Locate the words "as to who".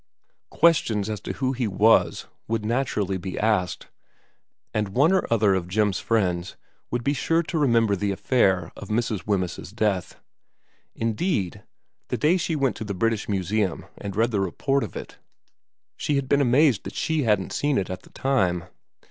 1.11-1.53